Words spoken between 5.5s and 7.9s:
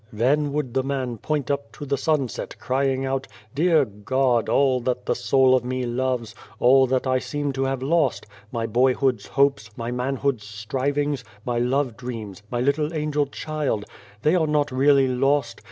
of me loves, all that I seem to have